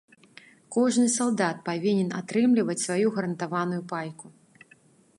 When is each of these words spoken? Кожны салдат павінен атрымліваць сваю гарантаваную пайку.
Кожны 0.75 1.03
салдат 1.17 1.61
павінен 1.69 2.09
атрымліваць 2.21 2.79
сваю 2.87 3.07
гарантаваную 3.19 3.81
пайку. 3.93 4.25